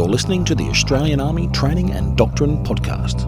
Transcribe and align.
You're 0.00 0.08
listening 0.08 0.46
to 0.46 0.54
the 0.54 0.64
Australian 0.70 1.20
Army 1.20 1.46
Training 1.48 1.90
and 1.90 2.16
Doctrine 2.16 2.64
Podcast. 2.64 3.20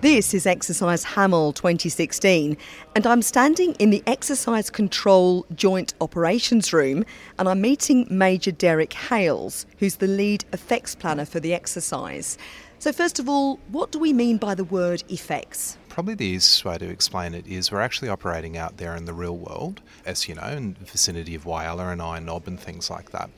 This 0.00 0.34
is 0.34 0.44
Exercise 0.44 1.04
Hamel 1.04 1.52
2016, 1.52 2.56
and 2.96 3.06
I'm 3.06 3.22
standing 3.22 3.74
in 3.74 3.90
the 3.90 4.02
Exercise 4.08 4.70
Control 4.70 5.46
Joint 5.54 5.94
Operations 6.00 6.72
Room, 6.72 7.04
and 7.38 7.48
I'm 7.48 7.60
meeting 7.60 8.08
Major 8.10 8.50
Derek 8.50 8.92
Hayles, 8.92 9.64
who's 9.78 9.94
the 9.94 10.08
lead 10.08 10.44
effects 10.52 10.96
planner 10.96 11.26
for 11.26 11.38
the 11.38 11.54
exercise. 11.54 12.38
So, 12.80 12.90
first 12.90 13.20
of 13.20 13.28
all, 13.28 13.60
what 13.68 13.92
do 13.92 14.00
we 14.00 14.12
mean 14.12 14.36
by 14.36 14.56
the 14.56 14.64
word 14.64 15.04
effects? 15.08 15.78
Probably 15.98 16.14
the 16.14 16.26
easiest 16.26 16.64
way 16.64 16.78
to 16.78 16.88
explain 16.88 17.34
it 17.34 17.44
is 17.48 17.72
we're 17.72 17.80
actually 17.80 18.08
operating 18.08 18.56
out 18.56 18.76
there 18.76 18.94
in 18.94 19.04
the 19.04 19.12
real 19.12 19.36
world, 19.36 19.80
as 20.06 20.28
you 20.28 20.36
know, 20.36 20.46
in 20.46 20.76
the 20.78 20.84
vicinity 20.84 21.34
of 21.34 21.42
Whyalla 21.42 21.90
and 21.90 22.00
Iron 22.00 22.26
Knob 22.26 22.46
and 22.46 22.60
things 22.60 22.88
like 22.88 23.10
that. 23.10 23.28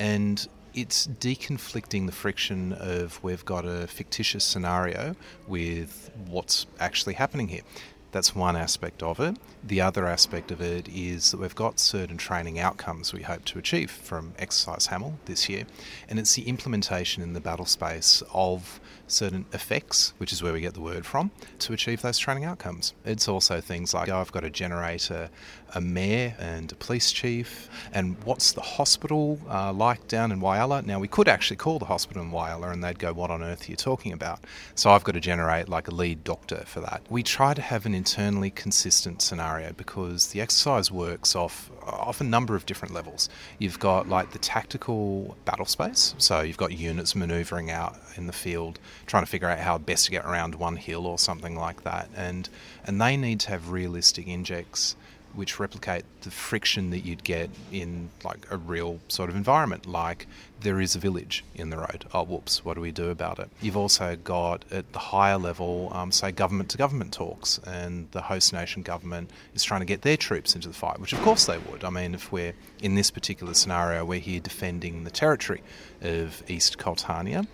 And 0.00 0.44
it's 0.74 1.06
deconflicting 1.06 2.06
the 2.06 2.12
friction 2.12 2.72
of 2.72 3.22
we've 3.22 3.44
got 3.44 3.64
a 3.64 3.86
fictitious 3.86 4.42
scenario 4.42 5.14
with 5.46 6.10
what's 6.26 6.66
actually 6.80 7.14
happening 7.14 7.46
here. 7.46 7.62
That's 8.10 8.34
one 8.34 8.56
aspect 8.56 9.02
of 9.02 9.20
it. 9.20 9.36
The 9.62 9.80
other 9.80 10.06
aspect 10.06 10.50
of 10.50 10.60
it 10.60 10.88
is 10.88 11.30
that 11.30 11.40
we've 11.40 11.54
got 11.54 11.78
certain 11.78 12.16
training 12.16 12.58
outcomes 12.58 13.12
we 13.12 13.22
hope 13.22 13.44
to 13.46 13.58
achieve 13.58 13.90
from 13.90 14.32
Exercise 14.38 14.86
Hamel 14.86 15.18
this 15.26 15.48
year, 15.48 15.64
and 16.08 16.18
it's 16.18 16.34
the 16.34 16.48
implementation 16.48 17.22
in 17.22 17.34
the 17.34 17.40
battle 17.40 17.66
space 17.66 18.22
of 18.32 18.80
certain 19.06 19.44
effects, 19.52 20.14
which 20.18 20.32
is 20.32 20.42
where 20.42 20.52
we 20.52 20.60
get 20.60 20.74
the 20.74 20.80
word 20.80 21.04
from, 21.04 21.30
to 21.58 21.72
achieve 21.72 22.00
those 22.00 22.18
training 22.18 22.44
outcomes. 22.44 22.94
It's 23.04 23.28
also 23.28 23.60
things 23.60 23.92
like 23.92 24.08
oh, 24.08 24.18
I've 24.18 24.32
got 24.32 24.40
to 24.40 24.50
generate 24.50 25.10
a, 25.10 25.30
a 25.74 25.80
mayor 25.80 26.34
and 26.38 26.70
a 26.72 26.74
police 26.74 27.12
chief, 27.12 27.68
and 27.92 28.16
what's 28.24 28.52
the 28.52 28.60
hospital 28.60 29.38
uh, 29.48 29.72
like 29.72 30.08
down 30.08 30.32
in 30.32 30.40
Whyalla? 30.40 30.84
Now, 30.84 30.98
we 30.98 31.08
could 31.08 31.28
actually 31.28 31.56
call 31.56 31.78
the 31.78 31.84
hospital 31.86 32.22
in 32.22 32.30
Whyalla 32.30 32.72
and 32.72 32.82
they'd 32.82 32.98
go, 32.98 33.12
What 33.12 33.30
on 33.30 33.42
earth 33.42 33.68
are 33.68 33.70
you 33.70 33.76
talking 33.76 34.12
about? 34.12 34.40
So 34.74 34.90
I've 34.90 35.04
got 35.04 35.12
to 35.12 35.20
generate 35.20 35.68
like 35.68 35.88
a 35.88 35.94
lead 35.94 36.24
doctor 36.24 36.64
for 36.66 36.80
that. 36.80 37.02
We 37.10 37.22
try 37.22 37.54
to 37.54 37.62
have 37.62 37.86
an 37.86 37.94
internally 37.94 38.50
consistent 38.50 39.22
scenario 39.22 39.72
because 39.72 40.28
the 40.28 40.40
exercise 40.40 40.90
works 40.90 41.34
off 41.34 41.70
off 41.82 42.20
a 42.20 42.24
number 42.24 42.54
of 42.54 42.66
different 42.66 42.94
levels. 42.94 43.28
You've 43.58 43.78
got 43.78 44.08
like 44.08 44.32
the 44.32 44.38
tactical 44.38 45.36
battle 45.44 45.64
space, 45.64 46.14
so 46.18 46.40
you've 46.40 46.56
got 46.56 46.72
units 46.72 47.14
maneuvering 47.14 47.70
out 47.70 47.96
in 48.16 48.26
the 48.26 48.32
field, 48.32 48.78
trying 49.06 49.24
to 49.24 49.30
figure 49.30 49.48
out 49.48 49.58
how 49.58 49.78
best 49.78 50.04
to 50.06 50.10
get 50.10 50.24
around 50.24 50.54
one 50.54 50.76
hill 50.76 51.06
or 51.06 51.18
something 51.18 51.56
like 51.56 51.84
that, 51.84 52.08
and 52.14 52.48
and 52.84 53.00
they 53.00 53.16
need 53.16 53.40
to 53.40 53.50
have 53.50 53.70
realistic 53.70 54.26
injects 54.26 54.96
which 55.38 55.60
replicate 55.60 56.04
the 56.22 56.32
friction 56.32 56.90
that 56.90 56.98
you'd 56.98 57.22
get 57.22 57.48
in 57.70 58.10
like 58.24 58.44
a 58.50 58.56
real 58.56 58.98
sort 59.06 59.30
of 59.30 59.36
environment, 59.36 59.86
like 59.86 60.26
there 60.60 60.80
is 60.80 60.94
a 60.94 60.98
village 60.98 61.44
in 61.54 61.70
the 61.70 61.76
road. 61.76 62.04
Oh, 62.12 62.24
whoops, 62.24 62.64
what 62.64 62.74
do 62.74 62.80
we 62.80 62.90
do 62.90 63.10
about 63.10 63.38
it? 63.38 63.48
You've 63.60 63.76
also 63.76 64.16
got 64.16 64.64
at 64.70 64.92
the 64.92 64.98
higher 64.98 65.38
level, 65.38 65.90
um, 65.92 66.12
say, 66.12 66.32
government 66.32 66.70
to 66.70 66.78
government 66.78 67.12
talks, 67.12 67.58
and 67.66 68.10
the 68.12 68.22
host 68.22 68.52
nation 68.52 68.82
government 68.82 69.30
is 69.54 69.62
trying 69.62 69.80
to 69.80 69.86
get 69.86 70.02
their 70.02 70.16
troops 70.16 70.54
into 70.54 70.68
the 70.68 70.74
fight, 70.74 71.00
which 71.00 71.12
of 71.12 71.20
course 71.22 71.46
they 71.46 71.58
would. 71.58 71.84
I 71.84 71.90
mean, 71.90 72.14
if 72.14 72.32
we're 72.32 72.54
in 72.80 72.94
this 72.94 73.10
particular 73.10 73.54
scenario, 73.54 74.04
we're 74.04 74.20
here 74.20 74.40
defending 74.40 75.04
the 75.04 75.10
territory 75.10 75.62
of 76.02 76.42
East 76.48 76.78
Cultania 76.78 77.46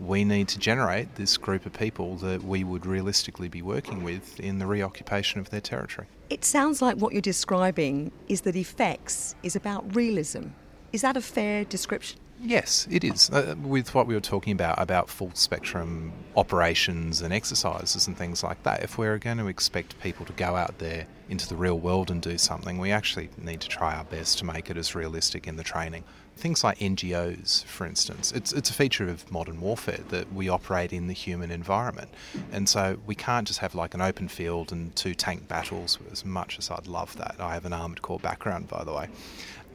we 0.00 0.24
need 0.24 0.48
to 0.48 0.58
generate 0.58 1.14
this 1.16 1.36
group 1.36 1.66
of 1.66 1.74
people 1.74 2.16
that 2.16 2.42
we 2.42 2.64
would 2.64 2.86
realistically 2.86 3.48
be 3.48 3.60
working 3.60 4.02
with 4.02 4.40
in 4.40 4.58
the 4.58 4.66
reoccupation 4.66 5.40
of 5.40 5.50
their 5.50 5.60
territory. 5.60 6.08
It 6.30 6.44
sounds 6.44 6.80
like 6.80 6.96
what 6.96 7.12
you're 7.12 7.20
describing 7.20 8.10
is 8.28 8.40
that 8.42 8.56
effects 8.56 9.34
is 9.42 9.54
about 9.54 9.94
realism. 9.94 10.48
Is 10.92 11.02
that 11.02 11.16
a 11.16 11.20
fair 11.20 11.64
description? 11.64 12.18
Yes, 12.42 12.88
it 12.90 13.04
is. 13.04 13.28
Uh, 13.28 13.54
with 13.62 13.94
what 13.94 14.06
we 14.06 14.14
were 14.14 14.20
talking 14.20 14.52
about, 14.52 14.80
about 14.80 15.10
full 15.10 15.30
spectrum 15.34 16.12
operations 16.36 17.20
and 17.20 17.34
exercises 17.34 18.06
and 18.06 18.16
things 18.16 18.42
like 18.42 18.62
that, 18.62 18.82
if 18.82 18.96
we're 18.96 19.18
going 19.18 19.36
to 19.38 19.46
expect 19.48 20.00
people 20.00 20.24
to 20.24 20.32
go 20.32 20.56
out 20.56 20.78
there 20.78 21.06
into 21.28 21.46
the 21.46 21.54
real 21.54 21.78
world 21.78 22.10
and 22.10 22.22
do 22.22 22.38
something, 22.38 22.78
we 22.78 22.92
actually 22.92 23.28
need 23.36 23.60
to 23.60 23.68
try 23.68 23.94
our 23.94 24.04
best 24.04 24.38
to 24.38 24.46
make 24.46 24.70
it 24.70 24.78
as 24.78 24.94
realistic 24.94 25.46
in 25.46 25.56
the 25.56 25.62
training. 25.62 26.02
Things 26.36 26.64
like 26.64 26.78
NGOs, 26.78 27.64
for 27.64 27.86
instance, 27.86 28.32
it's, 28.32 28.52
it's 28.52 28.70
a 28.70 28.72
feature 28.72 29.08
of 29.08 29.30
modern 29.30 29.60
warfare 29.60 30.00
that 30.08 30.32
we 30.32 30.48
operate 30.48 30.90
in 30.90 31.06
the 31.06 31.12
human 31.12 31.50
environment. 31.50 32.08
And 32.50 32.66
so 32.66 32.98
we 33.04 33.14
can't 33.14 33.46
just 33.46 33.58
have 33.58 33.74
like 33.74 33.92
an 33.92 34.00
open 34.00 34.28
field 34.28 34.72
and 34.72 34.96
two 34.96 35.14
tank 35.14 35.48
battles, 35.48 35.98
as 36.10 36.24
much 36.24 36.58
as 36.58 36.70
I'd 36.70 36.86
love 36.86 37.14
that. 37.18 37.36
I 37.38 37.52
have 37.52 37.66
an 37.66 37.74
armoured 37.74 38.00
corps 38.00 38.18
background, 38.18 38.68
by 38.68 38.84
the 38.84 38.92
way 38.92 39.08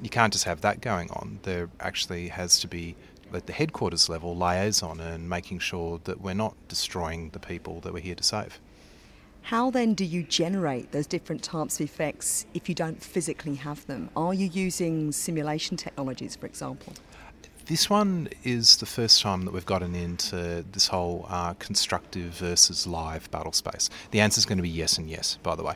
you 0.02 0.10
can't 0.10 0.34
just 0.34 0.46
have 0.46 0.62
that 0.62 0.82
going 0.82 1.10
on. 1.12 1.40
There 1.44 1.70
actually 1.80 2.30
has 2.30 2.60
to 2.60 2.68
be 2.68 2.96
at 3.34 3.48
the 3.48 3.54
headquarters 3.54 4.08
level 4.08 4.36
liaison 4.36 5.00
and 5.00 5.30
making 5.30 5.60
sure 5.60 6.00
that 6.04 6.22
we're 6.22 6.34
not 6.34 6.56
destroying 6.68 7.30
the 7.32 7.40
people 7.40 7.80
that 7.82 7.94
we're 7.94 8.00
here 8.00 8.16
to 8.16 8.24
save. 8.24 8.60
How 9.46 9.70
then 9.70 9.94
do 9.94 10.04
you 10.04 10.24
generate 10.24 10.92
those 10.92 11.06
different 11.06 11.44
types 11.44 11.80
of 11.80 11.86
effects 11.86 12.48
if 12.56 12.68
you 12.68 12.74
don't 12.74 13.00
physically 13.00 13.54
have 13.54 13.86
them? 13.86 14.10
Are 14.16 14.34
you 14.34 14.48
using 14.48 15.12
simulation 15.12 15.78
technologies, 15.78 16.36
for 16.36 16.48
example? 16.48 16.94
This 17.68 17.88
one 17.88 18.28
is 18.44 18.78
the 18.78 18.88
first 18.88 19.22
time 19.22 19.46
that 19.46 19.54
we've 19.54 19.64
gotten 19.64 19.94
into 19.94 20.66
this 20.72 20.88
whole 20.88 21.28
uh, 21.30 21.54
constructive 21.60 22.34
versus 22.34 22.88
live 22.88 23.30
battle 23.30 23.52
space. 23.52 23.92
The 24.10 24.20
answer 24.20 24.40
is 24.40 24.48
going 24.48 24.58
to 24.58 24.64
be 24.64 24.70
yes 24.70 24.98
and 24.98 25.08
yes, 25.08 25.38
by 25.44 25.56
the 25.56 25.64
way. 25.64 25.76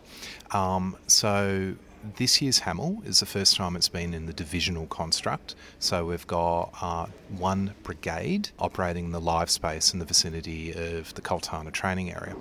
Um, 0.49 0.97
so 1.05 1.75
this 2.15 2.41
year's 2.41 2.59
Hamel 2.59 3.01
is 3.05 3.19
the 3.19 3.25
first 3.25 3.55
time 3.55 3.75
it's 3.75 3.89
been 3.89 4.13
in 4.13 4.25
the 4.25 4.33
divisional 4.33 4.85
construct. 4.87 5.55
So 5.79 6.05
we've 6.05 6.25
got 6.27 6.73
uh, 6.81 7.07
one 7.37 7.73
brigade 7.83 8.49
operating 8.59 9.05
in 9.05 9.11
the 9.11 9.21
live 9.21 9.49
space 9.49 9.93
in 9.93 9.99
the 9.99 10.05
vicinity 10.05 10.71
of 10.71 11.13
the 11.15 11.21
Cultana 11.21 11.71
training 11.71 12.11
area. 12.11 12.35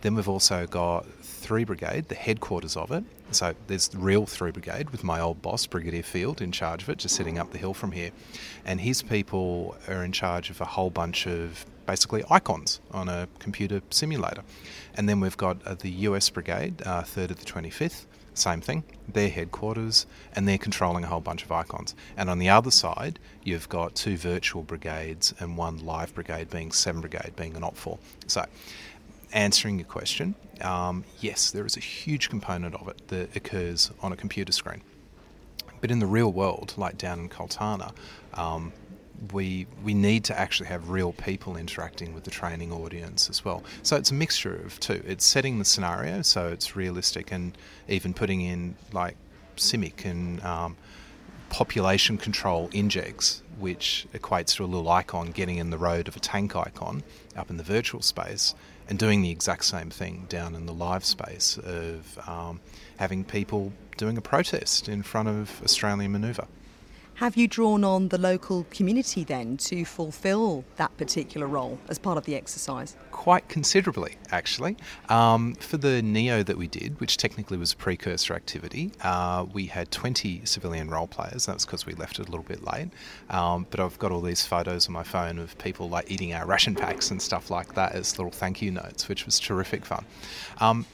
Then 0.00 0.14
we've 0.14 0.28
also 0.28 0.66
got 0.66 1.06
three 1.20 1.64
brigade, 1.64 2.08
the 2.08 2.14
headquarters 2.14 2.76
of 2.76 2.90
it. 2.90 3.04
So 3.30 3.54
there's 3.66 3.88
the 3.88 3.98
real 3.98 4.26
three 4.26 4.50
brigade 4.50 4.90
with 4.90 5.04
my 5.04 5.20
old 5.20 5.40
boss, 5.40 5.66
Brigadier 5.66 6.02
Field, 6.02 6.42
in 6.42 6.52
charge 6.52 6.82
of 6.82 6.88
it, 6.90 6.98
just 6.98 7.14
sitting 7.14 7.38
up 7.38 7.50
the 7.50 7.58
hill 7.58 7.74
from 7.74 7.92
here. 7.92 8.10
And 8.64 8.80
his 8.80 9.02
people 9.02 9.76
are 9.88 10.04
in 10.04 10.12
charge 10.12 10.50
of 10.50 10.60
a 10.60 10.66
whole 10.66 10.90
bunch 10.90 11.26
of 11.26 11.64
basically 11.86 12.24
icons 12.30 12.80
on 12.92 13.08
a 13.08 13.28
computer 13.38 13.82
simulator. 13.90 14.42
And 14.94 15.08
then 15.08 15.20
we've 15.20 15.36
got 15.36 15.58
uh, 15.66 15.74
the 15.74 15.90
US 15.90 16.28
Brigade, 16.30 16.82
uh, 16.84 17.02
3rd 17.02 17.30
of 17.30 17.38
the 17.38 17.46
25th, 17.46 18.04
same 18.34 18.60
thing, 18.60 18.84
their 19.08 19.28
headquarters, 19.28 20.06
and 20.34 20.48
they're 20.48 20.58
controlling 20.58 21.04
a 21.04 21.06
whole 21.06 21.20
bunch 21.20 21.42
of 21.42 21.52
icons. 21.52 21.94
And 22.16 22.30
on 22.30 22.38
the 22.38 22.48
other 22.48 22.70
side, 22.70 23.18
you've 23.44 23.68
got 23.68 23.94
two 23.94 24.16
virtual 24.16 24.62
brigades 24.62 25.34
and 25.38 25.56
one 25.56 25.84
live 25.84 26.14
brigade, 26.14 26.50
being 26.50 26.72
7 26.72 27.00
Brigade, 27.00 27.32
being 27.36 27.56
an 27.56 27.62
OPFOR. 27.62 27.98
So, 28.26 28.46
answering 29.32 29.78
your 29.78 29.88
question, 29.88 30.34
um, 30.60 31.04
yes, 31.20 31.50
there 31.50 31.66
is 31.66 31.76
a 31.76 31.80
huge 31.80 32.28
component 32.28 32.74
of 32.74 32.88
it 32.88 33.08
that 33.08 33.36
occurs 33.36 33.90
on 34.00 34.12
a 34.12 34.16
computer 34.16 34.52
screen. 34.52 34.82
But 35.80 35.90
in 35.90 35.98
the 35.98 36.06
real 36.06 36.32
world, 36.32 36.74
like 36.76 36.96
down 36.96 37.18
in 37.18 37.28
Cultana, 37.28 37.92
um, 38.34 38.72
we 39.32 39.66
we 39.84 39.94
need 39.94 40.24
to 40.24 40.38
actually 40.38 40.68
have 40.68 40.90
real 40.90 41.12
people 41.12 41.56
interacting 41.56 42.14
with 42.14 42.24
the 42.24 42.30
training 42.30 42.72
audience 42.72 43.30
as 43.30 43.44
well. 43.44 43.62
So 43.82 43.96
it's 43.96 44.10
a 44.10 44.14
mixture 44.14 44.54
of 44.54 44.80
two. 44.80 45.02
It's 45.06 45.24
setting 45.24 45.58
the 45.58 45.64
scenario 45.64 46.22
so 46.22 46.48
it's 46.48 46.74
realistic, 46.74 47.30
and 47.30 47.56
even 47.88 48.14
putting 48.14 48.40
in 48.40 48.74
like 48.92 49.16
CIMIC 49.56 50.04
and 50.04 50.42
um, 50.42 50.76
population 51.50 52.16
control 52.16 52.70
injects, 52.72 53.42
which 53.58 54.06
equates 54.14 54.56
to 54.56 54.64
a 54.64 54.66
little 54.66 54.90
icon 54.90 55.30
getting 55.30 55.58
in 55.58 55.70
the 55.70 55.78
road 55.78 56.08
of 56.08 56.16
a 56.16 56.20
tank 56.20 56.56
icon 56.56 57.02
up 57.36 57.50
in 57.50 57.58
the 57.58 57.62
virtual 57.62 58.02
space, 58.02 58.54
and 58.88 58.98
doing 58.98 59.22
the 59.22 59.30
exact 59.30 59.64
same 59.64 59.90
thing 59.90 60.26
down 60.28 60.54
in 60.54 60.66
the 60.66 60.72
live 60.72 61.04
space 61.04 61.58
of 61.58 62.18
um, 62.26 62.60
having 62.96 63.24
people 63.24 63.72
doing 63.96 64.16
a 64.16 64.20
protest 64.22 64.88
in 64.88 65.02
front 65.02 65.28
of 65.28 65.60
Australian 65.62 66.12
manoeuvre. 66.12 66.48
Have 67.16 67.36
you 67.36 67.46
drawn 67.46 67.84
on 67.84 68.08
the 68.08 68.18
local 68.18 68.64
community 68.70 69.22
then 69.22 69.56
to 69.58 69.84
fulfil 69.84 70.64
that 70.76 70.96
particular 70.96 71.46
role 71.46 71.78
as 71.88 71.98
part 71.98 72.16
of 72.16 72.24
the 72.24 72.34
exercise? 72.34 72.96
Quite 73.10 73.48
considerably, 73.48 74.16
actually. 74.30 74.76
Um, 75.08 75.54
for 75.56 75.76
the 75.76 76.02
NEO 76.02 76.42
that 76.42 76.56
we 76.56 76.66
did, 76.66 76.98
which 77.00 77.18
technically 77.18 77.58
was 77.58 77.74
a 77.74 77.76
precursor 77.76 78.34
activity, 78.34 78.92
uh, 79.02 79.46
we 79.52 79.66
had 79.66 79.90
20 79.90 80.44
civilian 80.46 80.90
role 80.90 81.06
players. 81.06 81.46
That 81.46 81.54
was 81.54 81.66
because 81.66 81.86
we 81.86 81.92
left 81.94 82.18
it 82.18 82.28
a 82.28 82.30
little 82.30 82.44
bit 82.44 82.64
late. 82.64 82.88
Um, 83.30 83.66
but 83.70 83.78
I've 83.78 83.98
got 83.98 84.10
all 84.10 84.22
these 84.22 84.44
photos 84.44 84.88
on 84.88 84.94
my 84.94 85.04
phone 85.04 85.38
of 85.38 85.56
people 85.58 85.88
like 85.88 86.10
eating 86.10 86.32
our 86.34 86.46
ration 86.46 86.74
packs 86.74 87.10
and 87.10 87.20
stuff 87.20 87.50
like 87.50 87.74
that 87.74 87.92
as 87.92 88.18
little 88.18 88.32
thank 88.32 88.62
you 88.62 88.70
notes, 88.70 89.08
which 89.08 89.26
was 89.26 89.38
terrific 89.38 89.84
fun. 89.84 90.04
Um, 90.60 90.86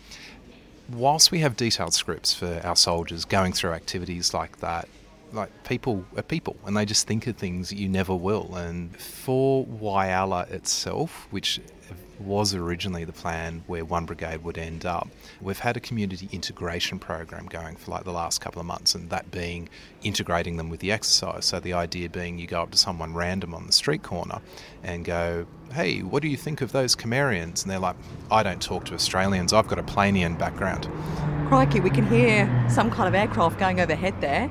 whilst 0.91 1.31
we 1.31 1.39
have 1.41 1.57
detailed 1.57 1.95
scripts 1.95 2.35
for 2.35 2.61
our 2.65 2.77
soldiers 2.77 3.25
going 3.25 3.53
through 3.53 3.73
activities 3.73 4.35
like 4.35 4.59
that, 4.59 4.89
like 5.33 5.65
people 5.65 6.05
are 6.17 6.23
people 6.23 6.57
and 6.65 6.77
they 6.77 6.85
just 6.85 7.07
think 7.07 7.27
of 7.27 7.37
things 7.37 7.73
you 7.73 7.89
never 7.89 8.15
will. 8.15 8.55
And 8.55 8.97
for 8.97 9.67
Whyalla 9.67 10.51
itself, 10.51 11.27
which 11.31 11.61
was 12.21 12.55
originally 12.55 13.05
the 13.05 13.13
plan 13.13 13.63
where 13.67 13.85
one 13.85 14.05
brigade 14.05 14.43
would 14.43 14.59
end 14.59 14.85
up. 14.85 15.09
We've 15.41 15.59
had 15.59 15.77
a 15.77 15.81
community 15.81 16.29
integration 16.33 16.99
program 16.99 17.47
going 17.47 17.77
for 17.77 17.91
like 17.91 18.05
the 18.05 18.13
last 18.13 18.41
couple 18.41 18.61
of 18.61 18.67
months, 18.67 18.95
and 18.95 19.11
that 19.11 19.31
being 19.31 19.69
integrating 20.03 20.57
them 20.57 20.69
with 20.69 20.81
the 20.81 20.93
exercise. 20.93 21.45
So 21.45 21.61
the 21.61 21.75
idea 21.75 22.09
being 22.09 22.39
you 22.39 22.47
go 22.47 22.63
up 22.63 22.71
to 22.73 22.79
someone 22.79 23.15
random 23.15 23.55
on 23.55 23.67
the 23.67 23.73
street 23.73 24.03
corner 24.03 24.41
and 24.83 25.05
go, 25.05 25.47
Hey, 25.73 26.01
what 26.01 26.23
do 26.23 26.29
you 26.29 26.37
think 26.37 26.61
of 26.61 26.73
those 26.73 26.97
Camarians? 26.97 27.63
And 27.63 27.71
they're 27.71 27.79
like, 27.79 27.97
I 28.31 28.43
don't 28.43 28.61
talk 28.61 28.85
to 28.87 28.95
Australians, 28.95 29.53
I've 29.53 29.69
got 29.69 29.79
a 29.79 29.83
Planian 29.83 30.39
background. 30.39 30.89
Crikey, 31.49 31.81
we 31.81 31.91
can 31.91 32.07
hear 32.07 32.67
some 32.69 32.91
kind 32.91 33.09
of 33.09 33.15
aircraft 33.15 33.59
going 33.59 33.81
overhead 33.81 34.21
there. 34.21 34.51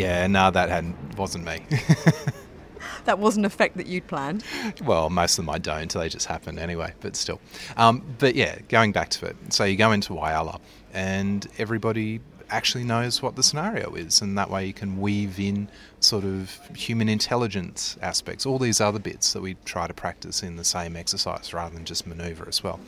Yeah, 0.00 0.26
no, 0.28 0.50
that 0.50 0.70
hadn't, 0.70 1.18
wasn't 1.18 1.44
me. 1.44 1.60
that 3.04 3.18
wasn't 3.18 3.44
a 3.44 3.50
fact 3.50 3.76
that 3.76 3.86
you'd 3.86 4.06
planned. 4.06 4.42
Well, 4.82 5.10
most 5.10 5.38
of 5.38 5.44
them 5.44 5.54
I 5.54 5.58
don't. 5.58 5.92
They 5.92 6.08
just 6.08 6.26
happen 6.26 6.58
anyway, 6.58 6.94
but 7.00 7.16
still. 7.16 7.38
Um, 7.76 8.02
but 8.18 8.34
yeah, 8.34 8.60
going 8.68 8.92
back 8.92 9.10
to 9.10 9.26
it. 9.26 9.36
So 9.50 9.64
you 9.64 9.76
go 9.76 9.92
into 9.92 10.14
Whyalla 10.14 10.58
and 10.94 11.46
everybody 11.58 12.20
actually 12.50 12.84
knows 12.84 13.22
what 13.22 13.36
the 13.36 13.42
scenario 13.42 13.94
is, 13.94 14.20
and 14.20 14.36
that 14.36 14.50
way 14.50 14.66
you 14.66 14.72
can 14.72 15.00
weave 15.00 15.38
in 15.38 15.68
sort 16.00 16.24
of 16.24 16.58
human 16.74 17.08
intelligence 17.08 17.96
aspects, 18.02 18.46
all 18.46 18.58
these 18.58 18.80
other 18.80 18.98
bits 18.98 19.32
that 19.32 19.42
we 19.42 19.56
try 19.64 19.86
to 19.86 19.94
practice 19.94 20.42
in 20.42 20.56
the 20.56 20.64
same 20.64 20.96
exercise 20.96 21.52
rather 21.52 21.74
than 21.74 21.84
just 21.84 22.06
maneuver 22.06 22.46
as 22.48 22.62
well. 22.62 22.80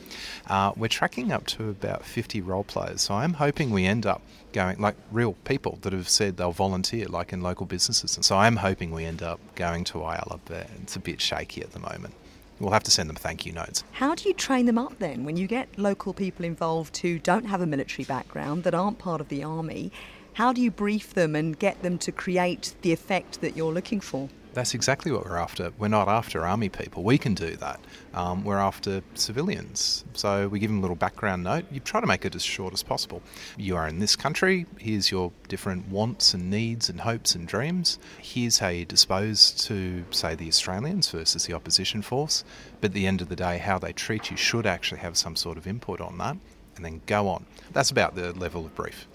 Uh, 0.47 0.71
we're 0.75 0.87
tracking 0.87 1.31
up 1.31 1.45
to 1.45 1.69
about 1.69 2.05
50 2.05 2.41
role 2.41 2.63
players, 2.63 3.01
so 3.01 3.15
I'm 3.15 3.33
hoping 3.33 3.71
we 3.71 3.85
end 3.85 4.05
up 4.05 4.21
going 4.51 4.79
like 4.79 4.95
real 5.11 5.33
people 5.45 5.79
that 5.81 5.93
have 5.93 6.09
said 6.09 6.37
they'll 6.37 6.51
volunteer, 6.51 7.07
like 7.07 7.33
in 7.33 7.41
local 7.41 7.65
businesses. 7.65 8.15
And 8.15 8.23
so 8.23 8.37
I'm 8.37 8.57
hoping 8.57 8.91
we 8.91 9.05
end 9.05 9.21
up 9.21 9.39
going 9.55 9.83
to 9.85 9.97
Whyalla, 9.99 10.39
but 10.45 10.67
it's 10.81 10.95
a 10.95 10.99
bit 10.99 11.19
shaky 11.21 11.61
at 11.61 11.71
the 11.71 11.79
moment. 11.79 12.13
We'll 12.59 12.71
have 12.71 12.83
to 12.83 12.91
send 12.91 13.09
them 13.09 13.15
thank 13.15 13.45
you 13.45 13.51
notes. 13.51 13.83
How 13.93 14.15
do 14.15 14.27
you 14.27 14.33
train 14.33 14.65
them 14.65 14.77
up 14.77 14.99
then 14.99 15.25
when 15.25 15.37
you 15.37 15.47
get 15.47 15.77
local 15.77 16.13
people 16.13 16.45
involved 16.45 16.97
who 16.97 17.19
don't 17.19 17.45
have 17.45 17.61
a 17.61 17.65
military 17.65 18.05
background, 18.05 18.63
that 18.63 18.73
aren't 18.73 18.99
part 18.99 19.21
of 19.21 19.29
the 19.29 19.43
army? 19.43 19.91
How 20.33 20.53
do 20.53 20.61
you 20.61 20.71
brief 20.71 21.13
them 21.13 21.35
and 21.35 21.57
get 21.57 21.81
them 21.83 21.97
to 21.99 22.11
create 22.11 22.73
the 22.81 22.93
effect 22.93 23.41
that 23.41 23.55
you're 23.57 23.73
looking 23.73 23.99
for? 23.99 24.29
That's 24.53 24.75
exactly 24.75 25.11
what 25.11 25.25
we're 25.25 25.37
after. 25.37 25.73
We're 25.79 25.87
not 25.87 26.07
after 26.07 26.45
army 26.45 26.69
people. 26.69 27.01
We 27.01 27.17
can 27.17 27.33
do 27.33 27.55
that. 27.55 27.79
Um, 28.13 28.43
we're 28.43 28.59
after 28.59 29.01
civilians. 29.15 30.05
So 30.13 30.47
we 30.47 30.59
give 30.59 30.69
them 30.69 30.77
a 30.77 30.81
little 30.81 30.95
background 30.95 31.43
note. 31.43 31.65
You 31.71 31.79
try 31.79 31.99
to 31.99 32.05
make 32.05 32.23
it 32.23 32.35
as 32.35 32.43
short 32.43 32.71
as 32.71 32.83
possible. 32.83 33.23
You 33.57 33.75
are 33.75 33.87
in 33.87 33.97
this 33.97 34.15
country. 34.15 34.67
Here's 34.77 35.09
your 35.09 35.31
different 35.47 35.87
wants 35.87 36.35
and 36.35 36.51
needs 36.51 36.87
and 36.87 37.01
hopes 37.01 37.33
and 37.33 37.47
dreams. 37.47 37.97
Here's 38.21 38.59
how 38.59 38.67
you 38.67 38.85
dispose 38.85 39.49
to, 39.65 40.05
say, 40.11 40.35
the 40.35 40.47
Australians 40.47 41.09
versus 41.09 41.47
the 41.47 41.53
opposition 41.53 42.03
force. 42.03 42.43
But 42.79 42.91
at 42.91 42.93
the 42.93 43.07
end 43.07 43.21
of 43.21 43.29
the 43.29 43.35
day, 43.35 43.57
how 43.57 43.79
they 43.79 43.91
treat 43.91 44.29
you 44.29 44.37
should 44.37 44.67
actually 44.67 44.99
have 44.99 45.17
some 45.17 45.35
sort 45.35 45.57
of 45.57 45.65
input 45.65 45.99
on 45.99 46.19
that. 46.19 46.37
And 46.75 46.85
then 46.85 47.01
go 47.07 47.27
on. 47.27 47.45
That's 47.71 47.89
about 47.89 48.15
the 48.15 48.33
level 48.33 48.65
of 48.65 48.75
brief. 48.75 49.07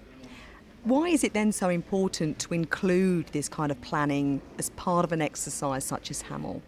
Why 0.85 1.09
is 1.09 1.25
it 1.25 1.35
then 1.35 1.53
so 1.53 1.69
important 1.69 2.39
to 2.41 2.55
include 2.55 3.27
this 3.29 3.49
kind 3.49 3.73
of 3.73 3.81
planning 3.81 4.41
as 4.59 4.71
part 4.71 5.05
of 5.05 5.13
an 5.13 5.21
exercise 5.21 5.85
such 5.85 6.11
as 6.11 6.23
Hamel? 6.23 6.63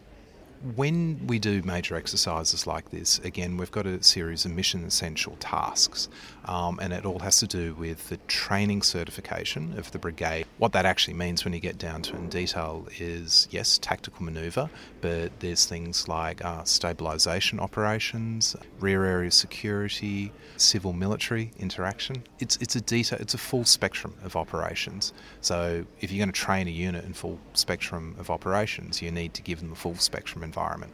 When 0.62 1.26
we 1.26 1.38
do 1.38 1.62
major 1.62 1.96
exercises 1.96 2.66
like 2.66 2.90
this, 2.90 3.18
again, 3.20 3.56
we've 3.56 3.70
got 3.70 3.86
a 3.86 4.02
series 4.02 4.44
of 4.44 4.50
mission 4.50 4.84
essential 4.84 5.36
tasks, 5.40 6.10
um, 6.44 6.78
and 6.82 6.92
it 6.92 7.06
all 7.06 7.20
has 7.20 7.38
to 7.38 7.46
do 7.46 7.72
with 7.74 8.10
the 8.10 8.18
training 8.28 8.82
certification 8.82 9.78
of 9.78 9.90
the 9.92 9.98
brigade. 9.98 10.44
What 10.58 10.72
that 10.72 10.84
actually 10.84 11.14
means 11.14 11.46
when 11.46 11.54
you 11.54 11.60
get 11.60 11.78
down 11.78 12.02
to 12.02 12.16
in 12.16 12.28
detail 12.28 12.86
is 12.98 13.48
yes, 13.50 13.78
tactical 13.78 14.22
manoeuvre, 14.22 14.68
but 15.00 15.32
there's 15.40 15.64
things 15.64 16.08
like 16.08 16.44
uh, 16.44 16.60
stabilisation 16.64 17.58
operations, 17.58 18.54
rear 18.80 19.06
area 19.06 19.30
security, 19.30 20.30
civil 20.58 20.92
military 20.92 21.52
interaction. 21.58 22.22
It's, 22.38 22.58
it's 22.58 22.76
a 22.76 22.82
detail, 22.82 23.18
it's 23.18 23.32
a 23.32 23.38
full 23.38 23.64
spectrum 23.64 24.14
of 24.22 24.36
operations. 24.36 25.14
So 25.40 25.86
if 26.02 26.12
you're 26.12 26.22
going 26.22 26.32
to 26.32 26.38
train 26.38 26.68
a 26.68 26.70
unit 26.70 27.06
in 27.06 27.14
full 27.14 27.38
spectrum 27.54 28.14
of 28.18 28.28
operations, 28.28 29.00
you 29.00 29.10
need 29.10 29.32
to 29.32 29.42
give 29.42 29.60
them 29.60 29.72
a 29.72 29.76
full 29.76 29.94
spectrum 29.94 30.49
environment. 30.50 30.92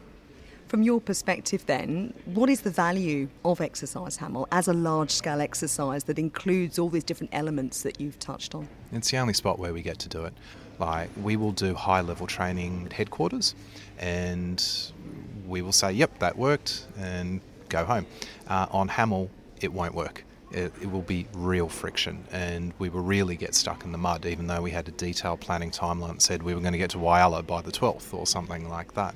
From 0.68 0.82
your 0.82 1.00
perspective, 1.00 1.64
then, 1.66 2.12
what 2.24 2.50
is 2.50 2.60
the 2.62 2.70
value 2.70 3.28
of 3.44 3.60
Exercise 3.60 4.16
Hamel 4.16 4.48
as 4.50 4.66
a 4.66 4.72
large 4.72 5.12
scale 5.12 5.40
exercise 5.40 6.02
that 6.04 6.18
includes 6.18 6.78
all 6.78 6.90
these 6.90 7.04
different 7.04 7.32
elements 7.32 7.82
that 7.82 8.00
you've 8.00 8.18
touched 8.18 8.52
on? 8.54 8.68
It's 8.92 9.10
the 9.12 9.18
only 9.18 9.32
spot 9.32 9.60
where 9.60 9.72
we 9.72 9.82
get 9.82 9.98
to 10.00 10.08
do 10.08 10.24
it. 10.24 10.34
Like, 10.80 11.08
we 11.22 11.36
will 11.36 11.52
do 11.52 11.74
high 11.74 12.00
level 12.00 12.26
training 12.26 12.82
at 12.86 12.92
headquarters 12.92 13.54
and 13.98 14.58
we 15.46 15.62
will 15.62 15.72
say, 15.72 15.92
yep, 15.92 16.18
that 16.18 16.36
worked, 16.36 16.86
and 16.98 17.40
go 17.68 17.84
home. 17.84 18.04
Uh, 18.48 18.66
on 18.70 18.88
Hamel, 18.88 19.30
it 19.60 19.72
won't 19.72 19.94
work 19.94 20.24
it, 20.52 20.72
it, 20.80 20.90
will 20.90 21.02
be 21.02 21.26
real 21.32 21.68
friction, 21.68 22.24
and 22.30 22.72
we 22.78 22.88
will 22.88 23.02
really 23.02 23.36
get 23.36 23.54
stuck 23.54 23.84
in 23.84 23.92
the 23.92 23.98
mud, 23.98 24.26
even 24.26 24.46
though 24.46 24.62
we 24.62 24.70
had 24.70 24.86
a 24.88 24.92
detailed 24.92 25.40
planning 25.40 25.70
timeline 25.70 26.14
that 26.14 26.22
said 26.22 26.42
we 26.42 26.54
were 26.54 26.60
going 26.60 26.72
to 26.72 26.78
get 26.78 26.90
to 26.90 26.98
Whyalla 26.98 27.44
by 27.44 27.60
the 27.62 27.72
12th 27.72 28.14
or 28.14 28.26
something 28.26 28.68
like 28.68 28.94
that. 28.94 29.14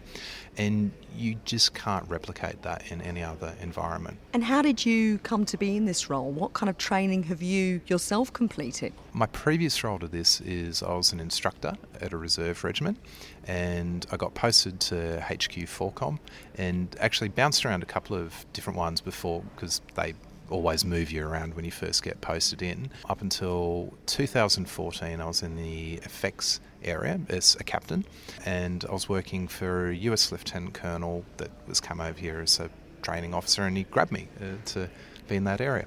And 0.59 0.91
you 1.17 1.37
just 1.45 1.75
can't 1.75 2.09
replicate 2.09 2.63
that 2.63 2.91
in 2.91 3.01
any 3.03 3.23
other 3.23 3.55
environment. 3.63 4.19
And 4.33 4.43
how 4.43 4.63
did 4.63 4.85
you 4.85 5.19
come 5.19 5.45
to 5.47 5.57
be 5.57 5.77
in 5.77 5.85
this 5.85 6.11
role? 6.11 6.31
What 6.31 6.53
kind 6.53 6.69
of 6.69 6.77
training 6.77 7.25
have 7.25 7.41
you 7.43 7.81
yourself 7.87 8.33
completed? 8.33 8.93
My 9.13 9.27
previous 9.27 9.83
role 9.85 9.99
to 10.01 10.09
this 10.09 10.41
is 10.41 10.83
I 10.83 10.95
was 10.95 11.13
an 11.13 11.21
instructor 11.21 11.75
at 12.01 12.13
a 12.13 12.17
reserve 12.17 12.65
regiment, 12.65 12.99
and 13.47 14.05
I 14.11 14.17
got 14.17 14.35
posted 14.35 14.81
to 14.81 15.21
HQ 15.21 15.67
4Com 15.67 16.19
and 16.57 16.95
actually 16.99 17.29
bounced 17.29 17.65
around 17.65 17.83
a 17.83 17.87
couple 17.87 18.17
of 18.17 18.45
different 18.53 18.79
ones 18.79 19.01
before 19.01 19.43
because 19.55 19.81
they 19.95 20.15
always 20.51 20.85
move 20.85 21.11
you 21.11 21.27
around 21.27 21.55
when 21.55 21.65
you 21.65 21.71
first 21.71 22.03
get 22.03 22.21
posted 22.21 22.63
in. 22.63 22.91
Up 23.09 23.23
until 23.23 23.95
2014, 24.07 25.21
I 25.21 25.25
was 25.25 25.43
in 25.43 25.57
the 25.57 25.95
effects 26.03 26.61
area 26.83 27.21
as 27.29 27.57
a 27.61 27.65
captain, 27.65 28.05
and 28.45 28.85
I 28.89 28.93
was 28.93 29.09
working 29.09 29.49
for 29.49 29.91
a 29.91 29.95
US 29.95 30.33
Lieutenant 30.33 30.75
Colonel 30.75 31.25
that 31.37 31.51
was 31.67 31.81
come 31.81 32.01
over 32.01 32.19
here 32.19 32.41
as 32.41 32.59
a 32.61 32.71
training 33.03 33.35
officer, 33.35 33.63
and 33.65 33.77
he 33.77 33.85
grabbed 33.85 34.13
me 34.13 34.29
uh, 34.41 34.57
to 34.67 34.91
be 35.29 35.37
in 35.37 35.45
that 35.45 35.61
area. 35.61 35.87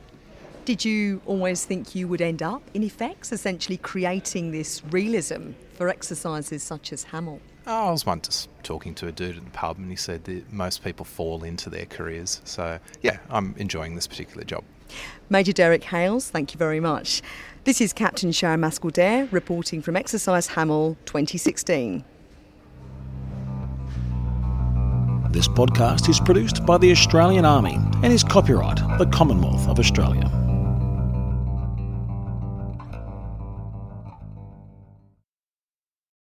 Did 0.65 0.85
you 0.85 1.21
always 1.25 1.65
think 1.65 1.93
you 1.93 2.07
would 2.07 2.21
end 2.21 2.41
up 2.41 2.63
in 2.73 2.83
effects, 2.83 3.33
essentially 3.33 3.77
creating 3.77 4.51
this 4.51 4.81
realism 4.85 5.51
for 5.73 5.89
exercises 5.89 6.63
such 6.63 6.93
as 6.93 7.03
Hamel? 7.03 7.41
Oh, 7.65 7.87
I 7.87 7.91
was 7.91 8.05
once 8.05 8.27
just 8.27 8.49
talking 8.63 8.93
to 8.95 9.07
a 9.07 9.11
dude 9.11 9.37
at 9.37 9.45
the 9.45 9.51
pub, 9.51 9.77
and 9.77 9.89
he 9.89 9.95
said 9.95 10.25
that 10.25 10.51
most 10.51 10.83
people 10.83 11.05
fall 11.05 11.43
into 11.43 11.69
their 11.69 11.85
careers. 11.85 12.41
So, 12.43 12.79
yeah, 13.01 13.19
I'm 13.29 13.55
enjoying 13.57 13.95
this 13.95 14.05
particular 14.05 14.43
job. 14.43 14.63
Major 15.29 15.53
Derek 15.53 15.83
Hayles, 15.83 16.29
thank 16.29 16.53
you 16.53 16.57
very 16.57 16.81
much. 16.81 17.21
This 17.63 17.79
is 17.79 17.93
Captain 17.93 18.33
Sharon 18.33 18.59
Maskell 18.59 19.31
reporting 19.31 19.81
from 19.81 19.95
Exercise 19.95 20.47
Hamel 20.47 20.97
2016. 21.05 22.03
This 25.29 25.47
podcast 25.47 26.09
is 26.09 26.19
produced 26.19 26.65
by 26.65 26.77
the 26.77 26.91
Australian 26.91 27.45
Army 27.45 27.79
and 28.03 28.07
is 28.13 28.23
copyright 28.23 28.77
the 28.99 29.07
Commonwealth 29.07 29.67
of 29.67 29.79
Australia. 29.79 30.42